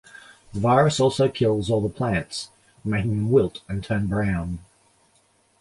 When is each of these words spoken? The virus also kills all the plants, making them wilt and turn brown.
The 0.51 0.59
virus 0.59 0.99
also 0.99 1.29
kills 1.29 1.69
all 1.69 1.79
the 1.79 1.87
plants, 1.93 2.49
making 2.83 3.17
them 3.17 3.29
wilt 3.29 3.61
and 3.69 3.83
turn 3.83 4.07
brown. 4.07 4.57